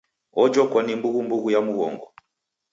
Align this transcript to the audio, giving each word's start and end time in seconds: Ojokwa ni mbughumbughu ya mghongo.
Ojokwa 0.43 0.83
ni 0.83 0.93
mbughumbughu 0.95 1.47
ya 1.51 1.61
mghongo. 1.61 2.07